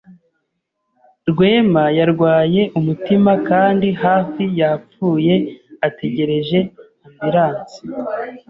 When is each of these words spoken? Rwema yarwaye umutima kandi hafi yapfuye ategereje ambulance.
Rwema 1.29 1.85
yarwaye 1.99 2.61
umutima 2.79 3.31
kandi 3.49 3.87
hafi 4.03 4.43
yapfuye 4.59 5.33
ategereje 5.87 6.59
ambulance. 7.05 7.77